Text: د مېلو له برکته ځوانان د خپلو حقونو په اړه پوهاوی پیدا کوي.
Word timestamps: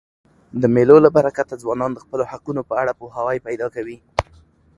د 0.61 0.63
مېلو 0.73 0.97
له 1.05 1.09
برکته 1.17 1.55
ځوانان 1.63 1.91
د 1.93 1.97
خپلو 2.05 2.23
حقونو 2.31 2.61
په 2.69 2.73
اړه 2.81 2.97
پوهاوی 2.99 3.37
پیدا 3.47 3.67
کوي. 3.75 3.97